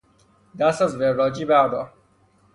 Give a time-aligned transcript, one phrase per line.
[0.59, 1.93] دست از وراجی بردار!